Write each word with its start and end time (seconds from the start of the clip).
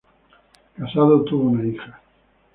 Casado, 0.75 1.23
tuvo 1.25 1.49
una 1.51 1.63
hija. 1.67 2.01